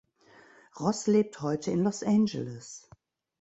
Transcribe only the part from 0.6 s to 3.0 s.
Ross lebt heute in Los Angeles.